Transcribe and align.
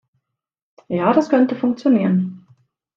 Ja, 0.87 1.13
das 1.13 1.29
könnte 1.29 1.55
funktionieren. 1.55 2.47